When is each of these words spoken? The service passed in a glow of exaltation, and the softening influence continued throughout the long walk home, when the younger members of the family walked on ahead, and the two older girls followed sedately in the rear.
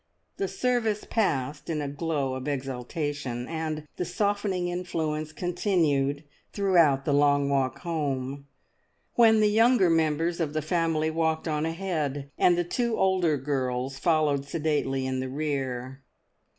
The 0.37 0.47
service 0.47 1.05
passed 1.07 1.69
in 1.69 1.79
a 1.79 1.87
glow 1.87 2.33
of 2.33 2.47
exaltation, 2.47 3.47
and 3.47 3.87
the 3.97 4.03
softening 4.03 4.67
influence 4.67 5.31
continued 5.31 6.23
throughout 6.53 7.05
the 7.05 7.13
long 7.13 7.49
walk 7.51 7.77
home, 7.81 8.47
when 9.13 9.41
the 9.41 9.51
younger 9.51 9.91
members 9.91 10.39
of 10.39 10.53
the 10.53 10.63
family 10.63 11.11
walked 11.11 11.47
on 11.47 11.67
ahead, 11.67 12.31
and 12.35 12.57
the 12.57 12.63
two 12.63 12.97
older 12.97 13.37
girls 13.37 13.99
followed 13.99 14.45
sedately 14.45 15.05
in 15.05 15.19
the 15.19 15.29
rear. 15.29 16.01